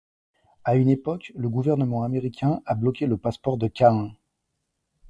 [0.63, 4.13] À une époque, le gouvernement américain a bloqué le passeport de Kahin.